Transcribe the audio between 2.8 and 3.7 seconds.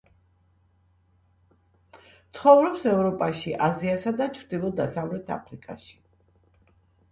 ევროპაში,